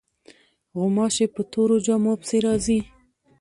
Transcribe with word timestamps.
غوماشې 0.77 1.25
په 1.33 1.41
تورو 1.51 1.75
جامو 1.85 2.13
پسې 2.19 2.37
راځي. 2.45 2.79